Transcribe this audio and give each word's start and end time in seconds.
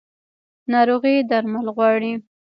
ناروغي 0.71 1.15
درمل 1.29 1.65
غواړي 1.75 2.13